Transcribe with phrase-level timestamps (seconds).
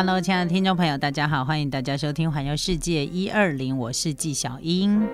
[0.00, 5.04] Hello，亲爱的听众朋友，大家好，欢迎大家收听《环游世界一二零》，我是纪晓英。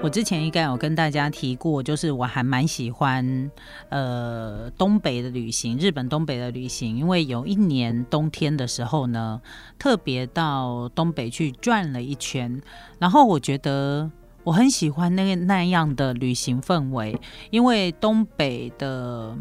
[0.00, 3.50] 我之前应该有跟大家提过，就是我还蛮喜欢
[3.88, 9.40] 呃东北的旅行，日本东北的旅行，因为有一年冬天的时候呢，
[9.80, 12.62] 特别到东北去转了一圈，
[13.00, 14.08] 然后我觉得
[14.44, 17.20] 我很喜欢那个那样的旅行氛围，
[17.50, 19.36] 因为东北的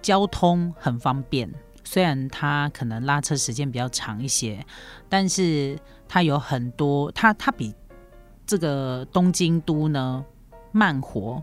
[0.00, 1.52] 交通很方便，
[1.84, 4.64] 虽然它可能拉车时间比较长一些，
[5.08, 7.74] 但是它有很多，它它比。
[8.46, 10.24] 这个东京都呢，
[10.72, 11.42] 慢活，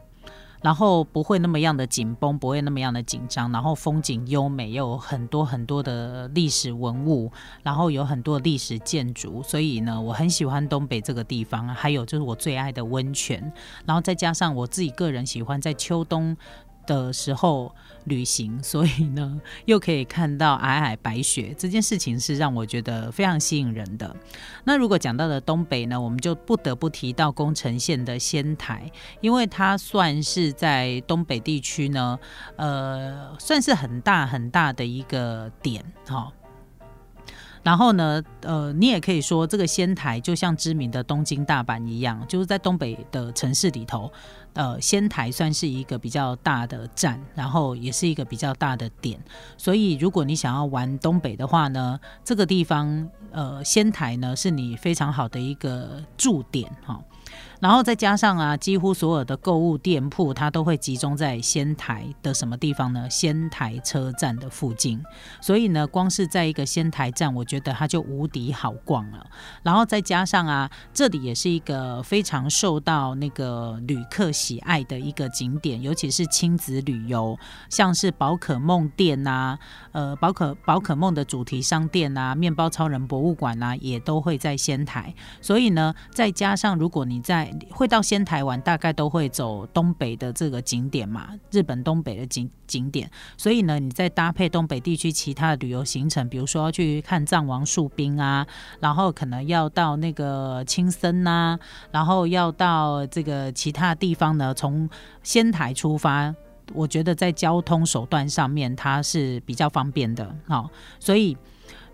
[0.65, 11.67] 然后不会那么样的紧绷，不会那么样的紧张，然后风景优美，又有很多很多的历史文物，然后有很多历史建筑，所以呢，我很喜欢东北这个地方。
[11.67, 13.53] 还有就是我最爱的温泉，
[13.85, 16.35] 然后再加上我自己个人喜欢在秋冬
[16.85, 17.73] 的时候。
[18.05, 24.15] 旅行， 所以呢，又可以看到皑皑白雪，这件事情是让我觉得非常吸引人的。
[24.63, 28.91] 那如果讲到了东北呢，我们就不得不提到宫城县的仙台，
[29.21, 32.19] 因为它算是在东北地区呢，
[32.57, 36.31] 呃，算是很大很大的一个点，哈。
[37.65, 44.11] 然后呢，呃，你也可以说这个仙台就像知名的东京、大阪一样，就是在东北的城市里头。
[44.53, 49.19] 呃，仙台算是一个比较大的站，然后也是一个比较大的点，
[49.57, 57.01] 所以如果你想要玩东北的话呢，这个地方呃，仙台呢是你非常好的一个驻点哈。
[57.65, 63.09] 然后再加上啊，几乎所有的购物店铺，它都会集中在仙台的什么地方呢？
[63.09, 65.03] 仙台车站的附近。
[65.41, 69.25] 所以呢，光是在一个仙台站，我觉得它就无敌好逛了。
[69.63, 77.35] 然后再加上啊，这里也是一个非常受到那个旅客喜爱的一个景点，尤其是亲子旅游，
[77.71, 79.57] 像是宝可梦店呐，
[79.91, 85.11] 呃，宝可宝可梦的主题商店呐，面包超人博物馆呐，也都会在仙台。
[85.41, 93.09] 所以呢，再加上如果你在会到仙台玩，大概都会走东北的这个景点嘛，日本东北的景景点。
[93.37, 98.45] 所以呢，你再搭配东北地区其他的旅游行程，比如说去看藏王树冰啊，
[98.79, 101.57] 然后可能要到那个青森呐，
[101.91, 104.89] 然后要到这个其他地方呢，从
[105.23, 106.33] 仙台出发，
[106.73, 111.37] 我觉得在交通手段上面它是比较方便的，好，所以。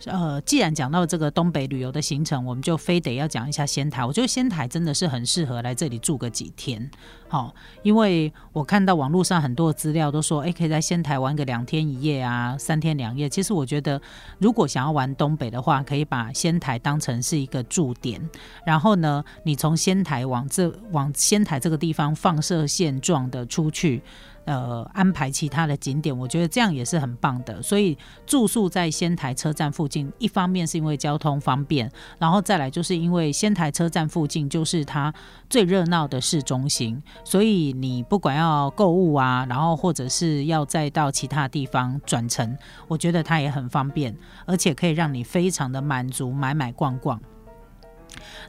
[0.05, 4.03] 呃，既然讲到这个东北旅游的行程，我们就非得要讲一下仙台。
[4.03, 6.89] 我觉得仙台真的是很适合来这里住个几天，
[7.27, 7.53] 好，
[7.83, 13.29] 因为我看到网络上很多资料都说，哎，可以在仙台玩个两天一夜啊，三天两夜。
[13.29, 14.01] 其实我觉得，
[14.39, 18.21] 如果想要玩东北的话，可以把仙台当成是一个驻点，
[18.65, 24.01] 然后呢，你从仙台往这往仙台这个地方放射线状的出去。
[24.45, 27.61] 呃，安排其他的景点，我觉得这样也是很棒的。
[27.61, 35.13] 所以住宿在仙台车站附近，一方面是因为交通方便，然后再来就是因为仙台车站附近就是它
[35.49, 42.57] 最热闹的市中心，所以你不管要购物啊，然后或者是要再到其他地方转乘，
[42.87, 47.21] 我觉得它也很方便，而且可以让你非常的满足买买逛逛。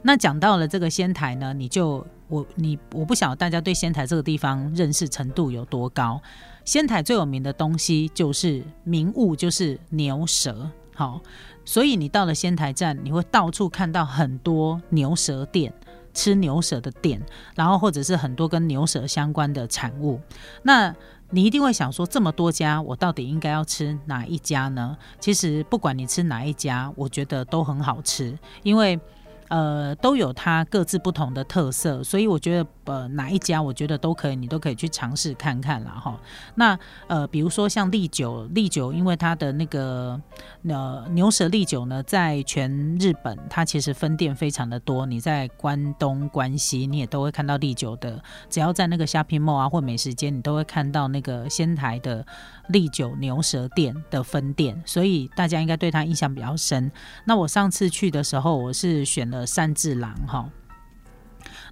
[0.01, 2.05] 那讲到了这个仙台呢，你就。
[2.29, 6.19] 我你我不晓得大家对仙台这个地方认识程度有多高。
[6.65, 10.67] 仙台最有名的东西就是名物，就是牛舌。
[10.95, 11.21] 好，
[11.63, 15.71] 所以你到了仙台站，你会到处看到很多牛舌店，
[16.11, 17.21] 吃牛舌的店，
[17.53, 20.19] 然后或者是很多跟牛舌相关的产物。
[20.63, 20.95] 那
[21.29, 24.97] 你一定会想说，这么多家，我到底应该要吃哪一家呢？
[25.19, 28.99] 其实不管你吃哪一家，我觉得都很好吃，因为。
[29.53, 36.19] 呃，都有它各自不同的特色，所以我觉得呃哪一家我觉得都可以，你都可以去尝试看看了哈。
[36.55, 36.77] 那
[37.07, 40.19] 呃，比如说像利酒，利酒因为它的那个
[40.67, 42.69] 呃牛舌利酒呢，在全
[42.99, 52.25] 日本它其实分店非常的多，你在关东、关西你也都会看到利酒的，只要在那个虾皮 mall 啊或美食街，你都会看到那个仙台的。
[52.69, 56.89] 利酒牛舌店的分店，所以大家应该对它印象比较深。
[57.25, 60.49] 那我上次去的时候，我是选了三只狼哈。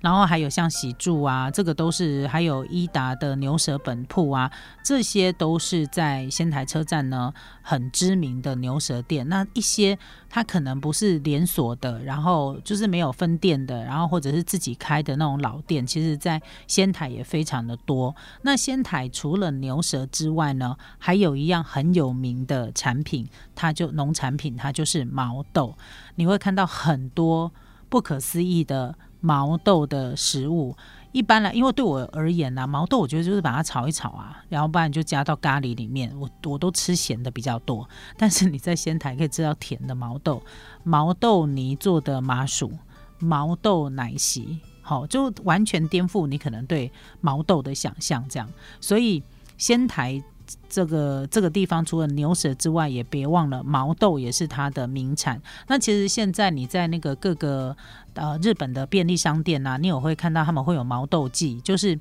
[0.01, 4.51] 然后还有像喜住啊，这个都是还有伊达的牛舌本铺啊，
[4.83, 7.31] 这些都是在仙台车站呢
[7.61, 9.29] 很知名的牛舌店。
[9.29, 18.15] 那一些它可能不是连锁的，然后就是没有分店的，然后或者是自己开的那种老店，其实在仙台也非常的多。
[18.41, 25.77] 那仙台除了牛舌之外呢，还有一样很有名的产品，它就农产品，它就是毛豆。
[26.15, 27.51] 你会看到很多
[27.87, 28.95] 不可思议的。
[29.21, 30.75] 毛豆的食物，
[31.13, 36.13] 一般来，因为对我而言呢，毛豆我觉得就是把它炒一炒啊，然后不然就加到咖喱里面。
[36.19, 37.87] 我我都吃咸的比较多，
[38.17, 40.41] 但是你在仙台可以吃到甜的毛豆，
[40.83, 42.71] 毛豆泥做的麻薯，
[43.19, 46.91] 毛豆奶昔，好，就完全颠覆你可能对
[47.21, 48.25] 毛豆的想象。
[48.27, 48.49] 这样，
[48.81, 49.23] 所以
[49.57, 50.21] 仙台。
[50.69, 55.41] 这个这个地方除了牛舌之外，也别忘了毛豆也是它的名产。
[55.67, 57.75] 那其实现在你在那个各个
[58.13, 61.99] 呃日本的便利商店啊，你有会看到他们会有毛豆季，就是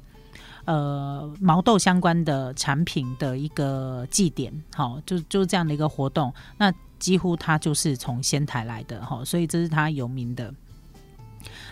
[0.65, 6.33] 呃毛豆相关的产品的一个祭典，好，就就这样的一个活动。
[6.59, 10.55] 那几乎它就是从仙台来的哈，所以这是它有名的。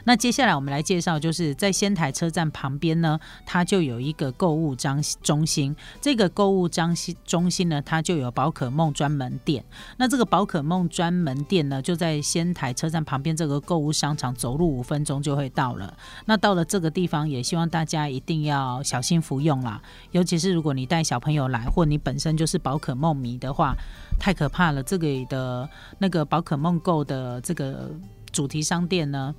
[0.08, 5.76] 那接下来我们来介绍，就是在仙台车站旁边呢，它就有一个购物张中心。
[6.00, 6.96] 这个购物张
[7.26, 9.62] 中心呢，它就有宝可梦专门店。
[9.98, 15.94] 那这个宝可梦专门店呢，就在仙台车站旁边这个购物商场，走路五分钟就会到了。
[16.24, 19.78] 那到了这个地方，也希望大家一定要小心服用啦。
[20.12, 23.74] 尤其是如果你带小朋友来，或你本身就是宝可梦迷的话，
[24.18, 24.82] 太可怕了。
[24.82, 25.68] 这里的
[25.98, 27.90] 那个宝可梦购的这个
[28.32, 29.34] 主题商店呢？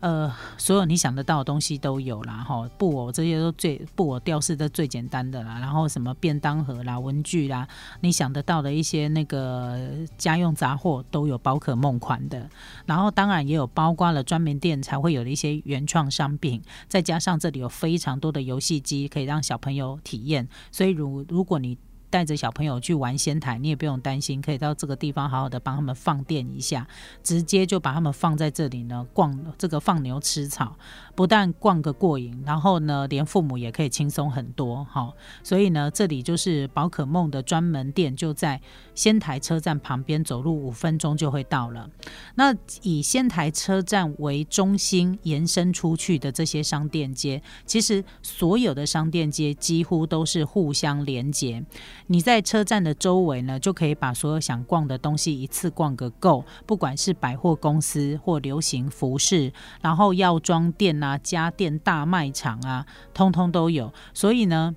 [0.00, 7.66] 呃，所有你想得到的东西都有啦，哈，布偶这些都最布偶吊饰都最简单的啦，然后什么便当盒啦、文具啦，
[8.00, 9.78] 你想得到的一些那个
[10.18, 12.48] 家用杂货都有宝可梦款的，
[12.84, 21.78] 然后当然也有包括了专门店才会有的一些原创商品，再加上这里有非常多的游戏机可以让小朋友体验，所以如如果你
[22.16, 26.88] 带着小朋友去玩仙台，你也不用担心，可以到这个地方好好的帮他们放电一下，
[27.22, 30.78] 直接就把他们放在这里呢，逛这个放牛吃草。
[31.14, 35.12] 不但逛个过瘾，然后呢，连父母也可以轻松很多，哈。
[35.42, 38.60] 所以呢，这里就是宝可梦的专门店，就在
[38.94, 41.88] 仙台车站旁边，走路五分钟就会到了。
[42.34, 51.64] 那以仙台车站为中心延伸出去的这些商店街，其实所有的商店街几乎都是互相连接。
[52.08, 63.92] 你在车站的周围呢，就可以把所有想逛的东西一次逛个够，不管是百货公司或流行服饰，然后药妆店啊、家电大卖场啊，通通都有。
[64.14, 64.74] 所以呢，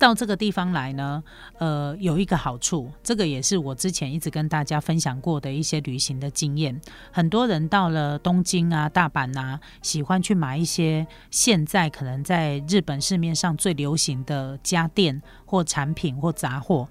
[0.00, 1.22] 到这个地方来呢，
[1.58, 6.80] 呃，有一个好处，这个也是我之前一直跟大家分享过的一些旅行的经验。
[7.12, 16.88] 很多人到了东京啊、大阪啊，喜欢去买一些现在可能在日本市面上最流行的家电或产品或杂货。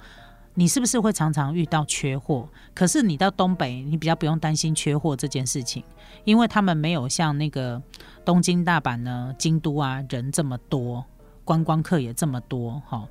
[0.54, 2.48] 你是不是会常常遇到缺货？
[2.76, 5.84] 可是你到东北，你比较不用担心缺货这件事情，
[6.26, 7.82] 因为他们没有像那个
[8.24, 11.06] 东京、大阪呢、京都啊人这么多，
[11.50, 13.04] 观光客也这么多哈。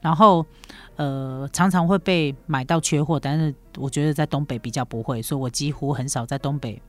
[0.00, 0.46] 然后
[0.96, 6.80] 呃，常常会被买到缺货，但是我觉得在东北比较不会，所以我几乎很少在东北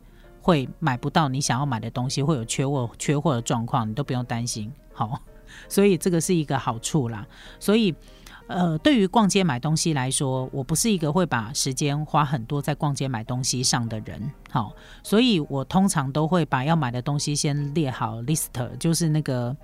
[0.42, 4.72] 会买不到你想要买的东西，会有缺货、缺货的状况，你都不用担心。
[4.94, 5.20] 好，
[5.68, 7.28] 所以这个是一个好处啦。
[7.60, 7.94] 所以。
[8.48, 14.22] 呃，对于逛街买东西来说，我不是一个会把时间花很多在逛街买东西上的人，
[14.52, 19.56] 好，所以我通常都会把要买的东西先列好 list，就是那个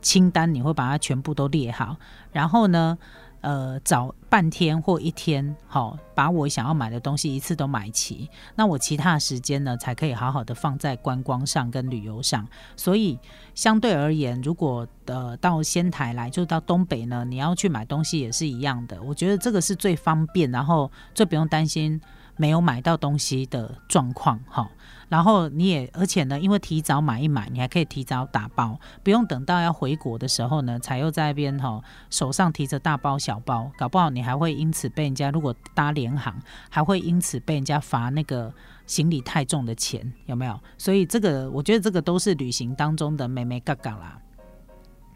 [0.00, 1.96] 清单，你会把它全部都列好，
[2.32, 2.98] 然后呢？
[3.42, 8.28] 呃，找半天或一天，好，把我想要买的东西一次都买齐。
[8.54, 12.46] 那我其他时间呢，才可以好好的放在观光上跟旅游上。
[12.76, 13.18] 所以
[13.54, 19.00] 相对而言，如果呃到仙台来，就到东北呢，你要去买东西也是一样的。
[19.00, 21.98] 我觉得这个是最方便，然后最不用担心
[22.36, 24.70] 没有买到东西的状况，哈。
[25.10, 36.34] 然后你也，而且呢，因为提早买一买，你还可以提早打包，不用等到要回国的时候呢，才又在那边吼手上提着大包小包，搞不好你还会因此被人家如果搭联航，
[36.70, 38.50] 还会因此被人家罚那个
[38.86, 40.58] 行李太重的钱，有没有？
[40.78, 44.16] 所以这个我觉得这个都是旅行当中的美美嘎嘎啦。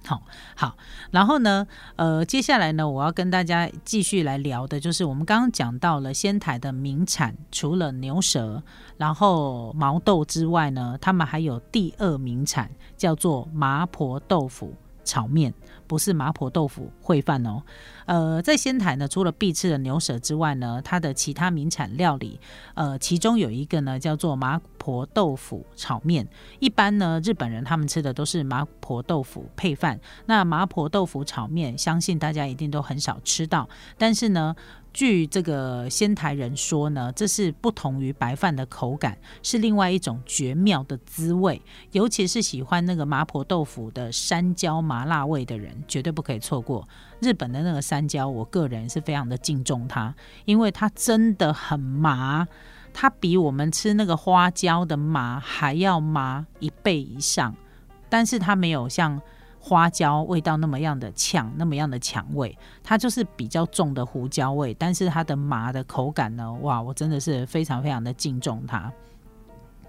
[0.07, 0.23] 好
[0.55, 0.77] 好，
[1.13, 8.63] 然后呢，呃，接下来呢，我要跟大家继续来聊的，就是我们刚刚讲到了仙台的名产，除了牛舌，
[8.99, 14.75] 然后毛豆之外呢，他们还有第二名产，叫做麻婆豆腐。
[15.05, 15.55] 炒面。
[15.87, 17.63] 不是麻婆豆腐烩饭哦，
[18.07, 22.41] 呃，在仙台呢，除了必吃的牛舌之外呢，它的其他名产料理，
[22.73, 26.27] 呃，其中有一个呢叫做麻婆豆腐炒面。
[26.59, 33.69] 一般呢，日本人他们吃的都是麻婆豆腐配饭，那麻婆豆腐炒面，相信大家一定都很少吃到，
[33.99, 34.57] 但是呢。
[34.95, 41.61] 据这个仙台人说呢，这是不同于白饭的口感，是另外一种绝妙的滋味。
[41.91, 46.89] 尤其是喜欢那个麻婆豆腐的山椒麻辣味的人，绝对不可以错过。
[47.19, 52.47] 日本的那个山椒，我个人是非常的敬重它，因为它真的很麻，
[52.93, 57.55] 它比我们吃那个花椒的麻还要麻一倍以上。
[58.09, 59.21] 但是它没有像
[59.67, 68.93] 花椒味道那么样的呛，那么样的强味，它就是比较重的胡椒味，但是它的麻的口感呢，哇，我真的是非常非常的敬重它。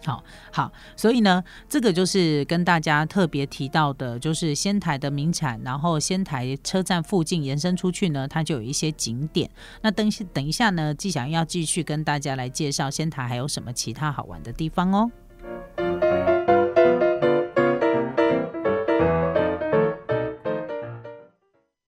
[0.06, 5.60] 好好，所以呢，这个就是跟大家特别提到的，就是仙台的名产。
[5.64, 9.50] 然后仙台车站附近延伸出去呢，它就有一些景点。
[9.82, 15.12] 那等等一下呢，季祥要继续跟大家来介绍仙台还有什么其他好玩的地方哦。